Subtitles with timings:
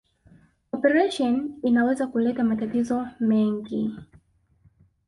[0.71, 3.95] Operesheni inaweza kuleta matatizo mengi